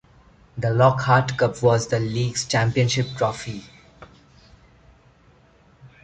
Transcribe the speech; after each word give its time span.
The 0.57 0.71
Lockhart 0.71 1.37
Cup 1.37 1.61
was 1.61 1.89
the 1.89 1.99
league's 1.99 2.47
championship 2.47 3.05
trophy. 3.17 3.63